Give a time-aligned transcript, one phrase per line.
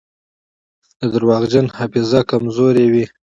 [0.99, 3.05] د درواغجن حافظه کمزورې وي.